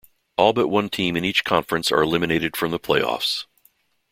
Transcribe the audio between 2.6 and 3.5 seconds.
the playoffs.